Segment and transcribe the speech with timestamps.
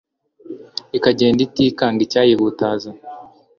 [0.97, 2.89] ikagenda itikanga icyayihutaza